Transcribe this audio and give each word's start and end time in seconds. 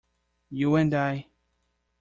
You 0.49 0.77
and 0.77 0.95
I. 0.95 1.27